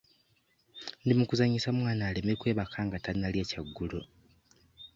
Ndi 1.03 1.13
mu 1.17 1.23
kuzannyisa 1.29 1.69
mwana 1.79 2.01
aleme 2.09 2.33
kwebaka 2.39 2.77
nga 2.85 2.97
tannalya 3.05 3.43
kyaggulo. 3.49 3.99